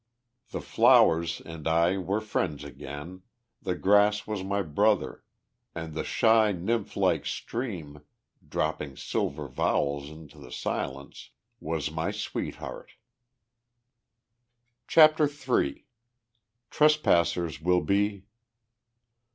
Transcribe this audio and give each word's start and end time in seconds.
The 0.49 0.61
flowers 0.61 1.41
and 1.45 1.67
I 1.67 1.95
were 1.99 2.21
friends 2.21 2.63
again, 2.63 3.21
the 3.61 3.75
grass 3.75 4.25
was 4.25 4.43
my 4.43 4.63
brother, 4.63 5.23
and 5.75 5.93
the 5.93 6.03
shy 6.03 6.51
nymph 6.51 6.97
like 6.97 7.23
stream, 7.27 8.01
dropping 8.49 8.97
silver 8.97 9.47
vowels 9.47 10.09
into 10.09 10.39
the 10.39 10.51
silence, 10.51 11.29
was 11.59 11.91
my 11.91 12.09
sweetheart. 12.09 12.93
CHAPTER 14.87 15.29
III 15.29 15.85
"TRESPASSERS 16.71 17.61
WILL 17.61 17.81
BE..." 17.81 18.23